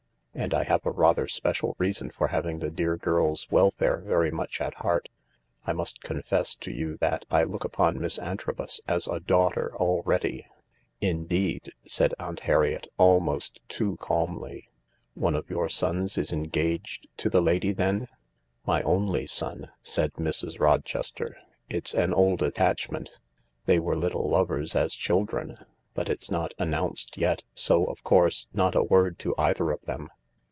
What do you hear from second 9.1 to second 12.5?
daughter already." 11 Indeed," said Aunt